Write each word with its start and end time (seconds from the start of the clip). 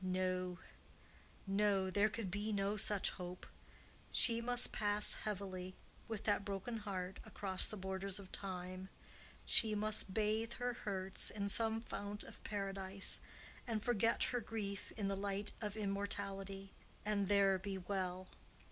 No, 0.03 0.57
no; 1.45 1.91
there 1.91 2.09
could 2.09 2.31
be 2.31 2.51
no 2.51 2.75
such 2.75 3.11
hope. 3.11 3.45
She 4.11 4.41
must 4.41 4.71
pass 4.71 5.13
heavily, 5.13 5.75
with 6.07 6.23
that 6.23 6.43
broken 6.43 6.77
heart, 6.77 7.19
across 7.23 7.67
the 7.67 7.77
borders 7.77 8.17
of 8.17 8.31
Time—she 8.31 9.75
must 9.75 10.11
bathe 10.11 10.53
her 10.53 10.73
hurts 10.73 11.29
in 11.29 11.49
some 11.49 11.81
fount 11.81 12.23
of 12.23 12.43
paradise, 12.43 13.19
and 13.67 13.83
forget 13.83 14.23
her 14.23 14.39
grief 14.41 14.91
in 14.97 15.07
the 15.07 15.15
light 15.15 15.51
of 15.61 15.77
immortality, 15.77 16.73
and 17.05 17.27
THERE 17.27 17.59
be 17.59 17.77
well. 17.77 18.27